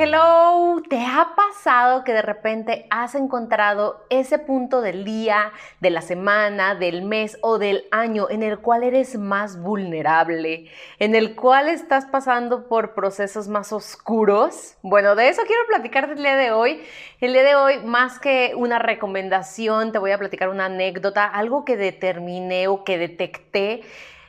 [0.00, 6.02] Hello, ¿te ha pasado que de repente has encontrado ese punto del día, de la
[6.02, 11.68] semana, del mes o del año en el cual eres más vulnerable, en el cual
[11.68, 14.76] estás pasando por procesos más oscuros?
[14.82, 16.80] Bueno, de eso quiero platicar el día de hoy.
[17.20, 21.64] El día de hoy, más que una recomendación, te voy a platicar una anécdota, algo
[21.64, 23.82] que determiné o que detecté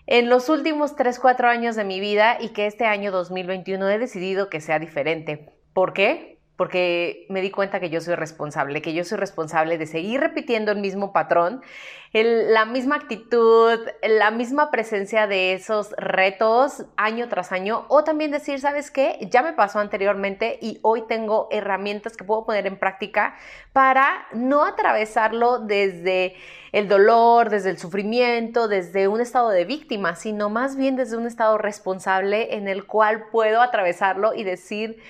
[0.07, 3.99] en los últimos 3, 4 años de mi vida y que este año 2021 he
[3.99, 5.58] decidido que sea diferente.
[5.79, 6.41] ¿Por qué?
[6.57, 10.73] Porque me di cuenta que yo soy responsable, que yo soy responsable de seguir repitiendo
[10.73, 11.61] el mismo patrón,
[12.11, 18.59] la misma actitud, la misma presencia de esos retos año tras año, o también decir,
[18.59, 19.25] ¿sabes qué?
[19.31, 23.37] Ya me pasó anteriormente y hoy tengo herramientas que puedo poner en práctica
[23.71, 26.35] para no atravesarlo desde
[26.73, 31.25] el dolor, desde el sufrimiento, desde un estado de víctima, sino más bien desde un
[31.25, 35.01] estado responsable en el cual puedo atravesarlo y decir,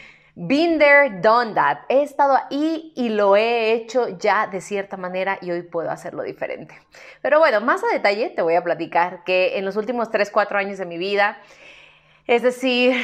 [0.42, 1.80] Been there, done that.
[1.90, 6.24] He estado ahí y lo he hecho ya de cierta manera y hoy puedo hacerlo
[6.24, 6.80] diferente.
[7.22, 10.58] Pero bueno, más a detalle te voy a platicar que en los últimos 3, 4
[10.58, 11.40] años de mi vida,
[12.26, 12.96] es decir,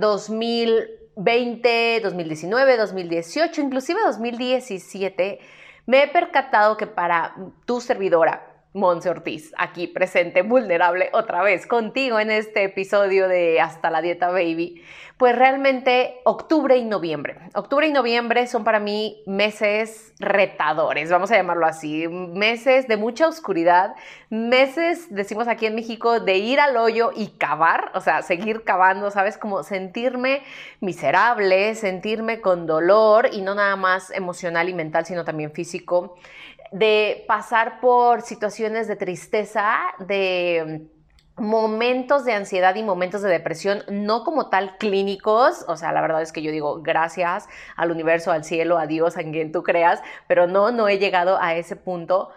[0.00, 5.40] 2020, 2019, 2018, inclusive 2017,
[5.86, 8.47] me he percatado que para tu servidora,
[8.78, 14.30] Monse Ortiz, aquí presente, vulnerable otra vez contigo en este episodio de Hasta la Dieta
[14.30, 14.82] Baby.
[15.16, 17.40] Pues realmente octubre y noviembre.
[17.54, 23.26] Octubre y noviembre son para mí meses retadores, vamos a llamarlo así, meses de mucha
[23.26, 23.96] oscuridad,
[24.30, 29.10] meses, decimos aquí en México, de ir al hoyo y cavar, o sea, seguir cavando,
[29.10, 29.38] ¿sabes?
[29.38, 30.42] Como sentirme
[30.80, 36.14] miserable, sentirme con dolor y no nada más emocional y mental, sino también físico
[36.72, 40.88] de pasar por situaciones de tristeza, de
[41.38, 46.20] momentos de ansiedad y momentos de depresión, no como tal clínicos, o sea, la verdad
[46.22, 50.02] es que yo digo gracias al universo, al cielo, a Dios, a quien tú creas,
[50.26, 52.30] pero no, no he llegado a ese punto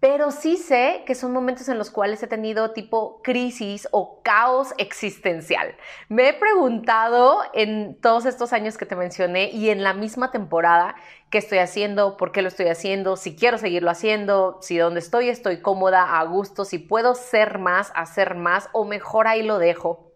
[0.00, 4.72] pero sí sé que son momentos en los cuales he tenido tipo crisis o caos
[4.78, 5.76] existencial.
[6.08, 10.96] Me he preguntado en todos estos años que te mencioné y en la misma temporada
[11.28, 15.28] qué estoy haciendo, por qué lo estoy haciendo, si quiero seguirlo haciendo, si donde estoy
[15.28, 20.09] estoy cómoda, a gusto, si puedo ser más, hacer más o mejor ahí lo dejo.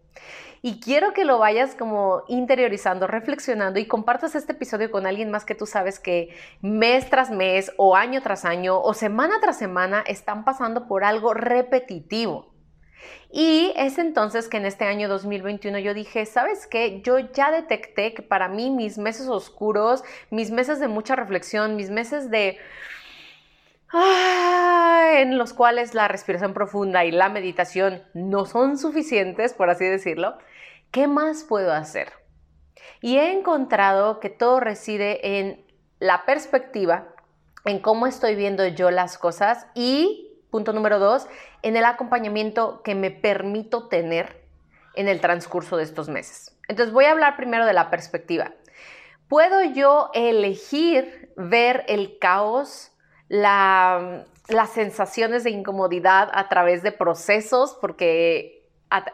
[0.61, 5.45] Y quiero que lo vayas como interiorizando, reflexionando y compartas este episodio con alguien más
[5.45, 10.03] que tú sabes que mes tras mes o año tras año o semana tras semana
[10.07, 12.55] están pasando por algo repetitivo.
[13.31, 17.01] Y es entonces que en este año 2021 yo dije, ¿sabes qué?
[17.03, 21.89] Yo ya detecté que para mí mis meses oscuros, mis meses de mucha reflexión, mis
[21.89, 22.57] meses de...
[23.93, 30.37] en los cuales la respiración profunda y la meditación no son suficientes, por así decirlo,
[30.95, 32.13] ¿Qué más puedo hacer?
[33.01, 35.65] Y he encontrado que todo reside en
[35.99, 37.09] la perspectiva,
[37.65, 41.27] en cómo estoy viendo yo las cosas y, punto número dos,
[41.63, 44.47] en el acompañamiento que me permito tener
[44.95, 46.57] en el transcurso de estos meses.
[46.69, 48.53] Entonces voy a hablar primero de la perspectiva.
[49.27, 52.94] ¿Puedo yo elegir ver el caos,
[53.27, 57.77] las sensaciones de incomodidad a través de procesos?
[57.79, 58.55] Porque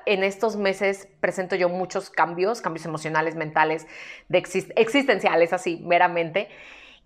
[0.05, 3.87] en estos meses presento yo muchos cambios, cambios emocionales, mentales,
[4.29, 4.43] de
[4.75, 6.49] existenciales, así meramente.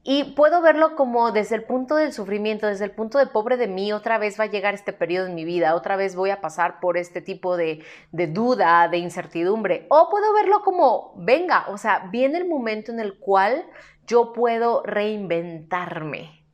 [0.07, 3.67] Y puedo verlo como desde el punto del sufrimiento, desde el punto de pobre de
[3.67, 6.41] mí, otra vez va a llegar este periodo en mi vida, otra vez voy a
[6.41, 9.87] pasar por este tipo de, de duda, de incertidumbre.
[9.89, 13.65] O puedo verlo como, venga, o sea, viene el momento en el cual
[14.05, 16.44] yo puedo reinventarme,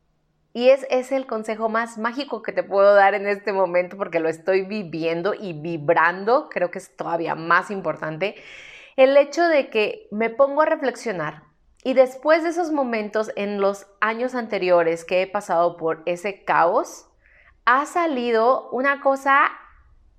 [0.53, 4.19] y es, es el consejo más mágico que te puedo dar en este momento porque
[4.19, 8.35] lo estoy viviendo y vibrando, creo que es todavía más importante,
[8.97, 11.43] el hecho de que me pongo a reflexionar.
[11.83, 17.07] Y después de esos momentos en los años anteriores que he pasado por ese caos,
[17.65, 19.51] ha salido una cosa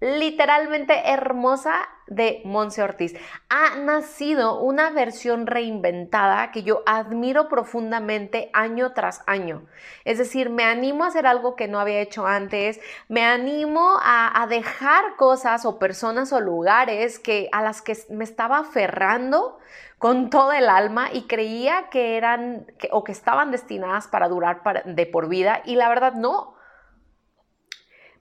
[0.00, 3.14] literalmente hermosa de Monse Ortiz.
[3.48, 9.66] Ha nacido una versión reinventada que yo admiro profundamente año tras año.
[10.04, 14.46] Es decir, me animo a hacer algo que no había hecho antes, me animo a,
[14.48, 19.58] dejar cosas o personas o lugares que, a las que me estaba aferrando
[19.98, 25.06] con todo el alma y creía que eran o que estaban destinadas para durar de
[25.06, 26.54] por vida y la verdad no.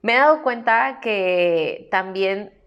[0.02, 2.61] Me he dado cuenta que también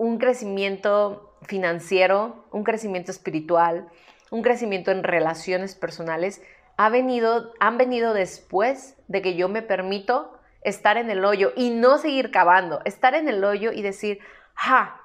[0.00, 3.86] un crecimiento financiero, un crecimiento espiritual,
[4.30, 6.40] un crecimiento en relaciones personales
[6.78, 10.32] ha venido, han venido después de que yo me permito
[10.62, 14.20] estar en el hoyo y no seguir cavando, estar en el hoyo y decir,
[14.54, 15.02] ja,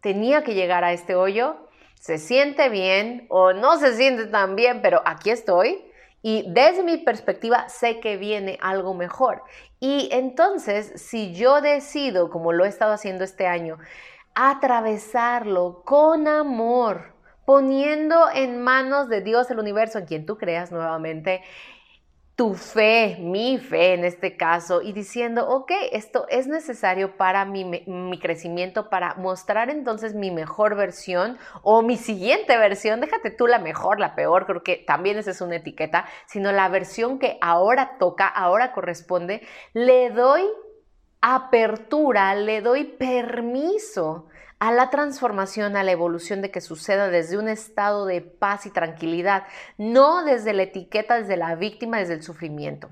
[0.00, 4.82] tenía que llegar a este hoyo, se siente bien o no se siente tan bien,
[4.82, 5.84] pero aquí estoy
[6.20, 9.44] y desde mi perspectiva sé que viene algo mejor.
[9.78, 13.78] Y entonces, si yo decido, como lo he estado haciendo este año,
[14.34, 17.14] atravesarlo con amor,
[17.44, 21.42] poniendo en manos de Dios el universo, en quien tú creas nuevamente,
[22.34, 27.64] tu fe, mi fe en este caso, y diciendo, ok, esto es necesario para mi,
[27.64, 33.58] mi, crecimiento, para mostrar entonces mi mejor versión o mi siguiente versión, déjate tú la
[33.58, 37.98] mejor, la peor, creo que también esa es una etiqueta, sino la versión que ahora
[37.98, 39.42] toca, ahora corresponde,
[39.74, 40.42] le doy
[41.22, 44.26] apertura, le doy permiso
[44.58, 48.70] a la transformación, a la evolución de que suceda desde un estado de paz y
[48.70, 49.44] tranquilidad,
[49.78, 52.90] no desde la etiqueta, desde la víctima, desde el sufrimiento.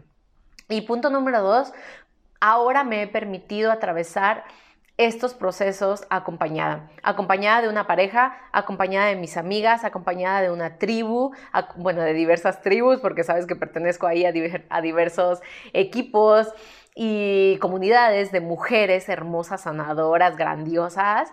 [0.68, 1.72] Y punto número dos,
[2.40, 4.44] ahora me he permitido atravesar
[5.06, 11.32] estos procesos acompañada, acompañada de una pareja, acompañada de mis amigas, acompañada de una tribu,
[11.76, 14.32] bueno, de diversas tribus, porque sabes que pertenezco ahí a,
[14.68, 15.40] a diversos
[15.72, 16.52] equipos
[16.94, 21.32] y comunidades de mujeres hermosas, sanadoras, grandiosas,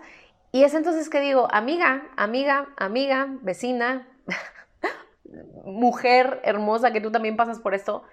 [0.53, 4.07] y es entonces que digo, amiga, amiga, amiga, vecina,
[5.65, 8.03] mujer hermosa que tú también pasas por esto,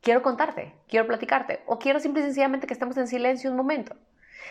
[0.00, 3.94] quiero contarte, quiero platicarte o quiero simple y sencillamente que estemos en silencio un momento.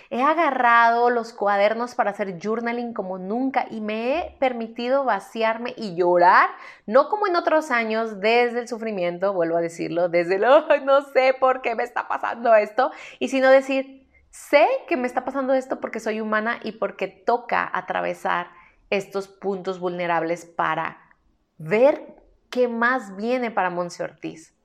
[0.10, 5.96] He agarrado los cuadernos para hacer journaling como nunca y me he permitido vaciarme y
[5.96, 6.50] llorar,
[6.86, 10.42] no como en otros años, desde el sufrimiento, vuelvo a decirlo, desde el,
[10.86, 14.04] no sé por qué me está pasando esto, y sino decir,
[14.34, 18.48] Sé que me está pasando esto porque soy humana y porque toca atravesar
[18.90, 20.98] estos puntos vulnerables para
[21.60, 22.16] ver
[22.50, 24.56] qué más viene para Monse Ortiz.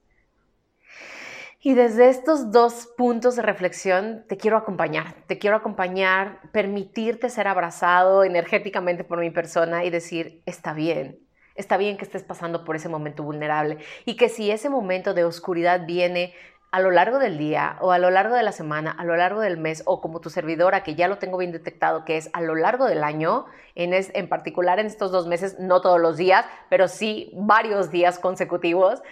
[1.60, 7.48] Y desde estos dos puntos de reflexión te quiero acompañar, te quiero acompañar, permitirte ser
[7.48, 11.18] abrazado energéticamente por mi persona y decir, está bien,
[11.56, 15.24] está bien que estés pasando por ese momento vulnerable y que si ese momento de
[15.24, 16.32] oscuridad viene
[16.70, 19.40] a lo largo del día o a lo largo de la semana, a lo largo
[19.40, 22.40] del mes o como tu servidora, que ya lo tengo bien detectado, que es a
[22.40, 26.46] lo largo del año, en, en particular en estos dos meses, no todos los días,
[26.70, 29.02] pero sí varios días consecutivos,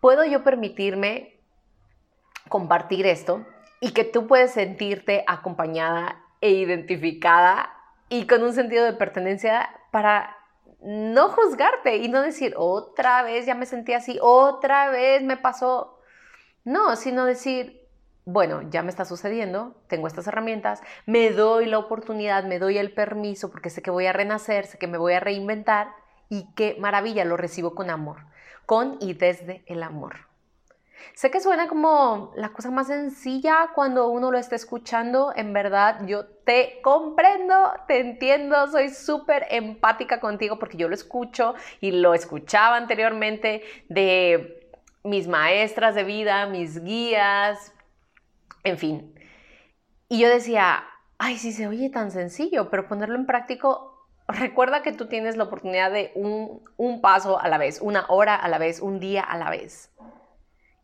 [0.00, 1.31] puedo yo permitirme
[2.52, 3.46] compartir esto
[3.80, 7.72] y que tú puedes sentirte acompañada e identificada
[8.10, 10.36] y con un sentido de pertenencia para
[10.82, 15.98] no juzgarte y no decir, otra vez ya me sentí así, otra vez me pasó
[16.64, 17.88] no, sino decir,
[18.26, 22.92] bueno, ya me está sucediendo, tengo estas herramientas, me doy la oportunidad, me doy el
[22.92, 25.88] permiso porque sé que voy a renacer, sé que me voy a reinventar
[26.28, 28.18] y qué maravilla, lo recibo con amor,
[28.66, 30.31] con y desde el amor.
[31.14, 36.06] Sé que suena como la cosa más sencilla cuando uno lo está escuchando, en verdad
[36.06, 42.14] yo te comprendo, te entiendo, soy súper empática contigo porque yo lo escucho y lo
[42.14, 44.70] escuchaba anteriormente de
[45.04, 47.72] mis maestras de vida, mis guías,
[48.64, 49.14] en fin.
[50.08, 50.84] Y yo decía,
[51.18, 55.44] ay, sí se oye tan sencillo, pero ponerlo en práctico, recuerda que tú tienes la
[55.44, 59.22] oportunidad de un, un paso a la vez, una hora a la vez, un día
[59.22, 59.90] a la vez.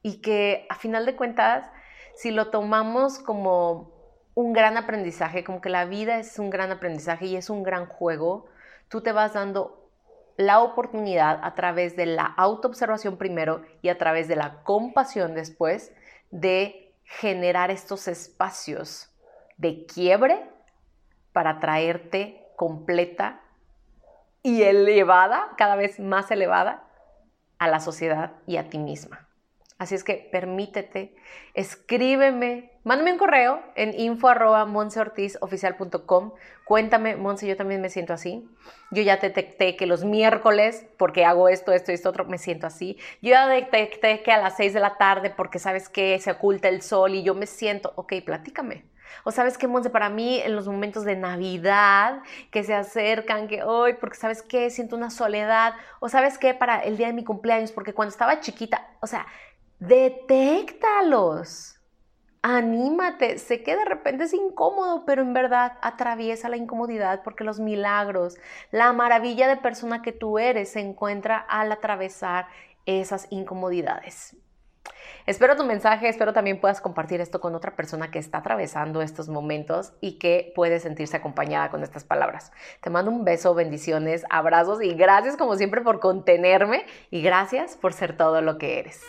[0.03, 1.71] Y que a final de cuentas,
[2.15, 3.93] si lo tomamos como
[4.35, 7.87] un gran aprendizaje, como que la vida es un gran aprendizaje y es un gran
[7.87, 8.47] juego,
[8.89, 9.91] tú te vas dando
[10.37, 15.93] la oportunidad a través de la autoobservación primero y a través de la compasión después
[16.31, 19.11] de generar estos espacios
[19.57, 20.49] de quiebre
[21.33, 23.41] para traerte completa
[24.43, 26.85] y elevada, cada vez más elevada,
[27.59, 29.28] a la sociedad y a ti misma.
[29.79, 31.15] Así es que permítete,
[31.55, 34.29] escríbeme, mándame un correo en info
[36.65, 38.51] Cuéntame, Monse, yo también me siento así.
[38.91, 42.67] Yo ya detecté que los miércoles, porque hago esto, esto y esto otro, me siento
[42.67, 42.99] así.
[43.23, 46.69] Yo ya detecté que a las 6 de la tarde, porque sabes que se oculta
[46.69, 48.85] el sol y yo me siento, ok, platícame.
[49.25, 52.21] O sabes qué, Monse, para mí en los momentos de Navidad
[52.51, 55.75] que se acercan, que hoy, porque sabes qué, siento una soledad.
[56.01, 59.27] O sabes qué, para el día de mi cumpleaños, porque cuando estaba chiquita, o sea,
[59.79, 61.75] detéctalos.
[62.43, 67.59] Anímate, sé que de repente es incómodo, pero en verdad atraviesa la incomodidad porque los
[67.59, 68.37] milagros,
[68.71, 72.47] la maravilla de persona que tú eres se encuentra al atravesar
[72.87, 74.37] esas incomodidades.
[75.27, 79.29] Espero tu mensaje, espero también puedas compartir esto con otra persona que está atravesando estos
[79.29, 82.53] momentos y que puede sentirse acompañada con estas palabras.
[82.81, 87.93] Te mando un beso, bendiciones, abrazos y gracias como siempre por contenerme y gracias por
[87.93, 89.03] ser todo lo que eres.